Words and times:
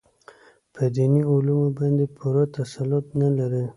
په 0.73 0.83
دیني 0.95 1.21
علومو 1.31 1.67
باندې 1.79 2.05
پوره 2.17 2.43
تسلط 2.55 3.05
نه 3.21 3.29
لري. 3.37 3.63